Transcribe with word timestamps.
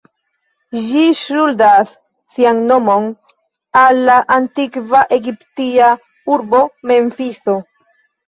Ĝi 0.83 1.01
ŝuldas 1.17 1.91
sian 2.37 2.61
nomon 2.71 3.11
al 3.83 4.01
la 4.07 4.15
antikva 4.37 5.03
egipta 5.19 5.93
urbo 6.37 6.63
Memfiso. 6.93 7.59